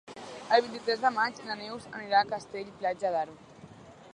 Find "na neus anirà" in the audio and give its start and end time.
1.49-2.23